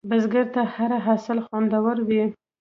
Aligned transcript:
بزګر 0.09 0.45
ته 0.53 0.61
هره 0.73 0.97
حاصل 1.05 1.37
خوندور 1.45 1.97
وي 2.07 2.23